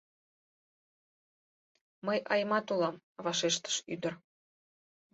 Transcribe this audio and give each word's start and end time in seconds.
—Мый 2.05 2.19
Аймат 2.33 2.65
улам,— 2.73 3.03
вашештыш 3.25 3.75
ӱдыр. 3.93 4.13